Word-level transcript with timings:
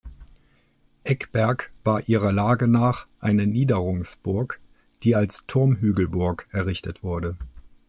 Ekberg 1.05 1.69
war 1.83 2.09
ihrer 2.09 2.31
Lage 2.31 2.67
nach 2.67 3.05
eine 3.19 3.45
Niederungsburg, 3.45 4.59
die 5.03 5.15
als 5.15 5.43
Turmhügelburg 5.45 6.47
errichtet 6.49 7.03
wurde. 7.03 7.37